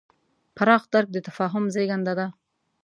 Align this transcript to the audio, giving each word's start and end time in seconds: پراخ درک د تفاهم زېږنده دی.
پراخ 0.55 0.83
درک 0.93 1.07
د 1.13 1.17
تفاهم 1.27 1.65
زېږنده 1.73 2.13
دی. 2.19 2.27